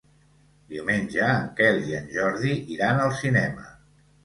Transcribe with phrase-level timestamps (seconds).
[0.71, 3.71] Diumenge en Quel i en Jordi iran al cinema.